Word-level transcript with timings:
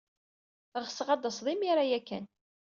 Ɣseɣ 0.83 1.07
ad 1.09 1.19
d-tased 1.21 1.47
imir-a 1.53 1.85
ya 1.89 1.99
kan. 2.07 2.25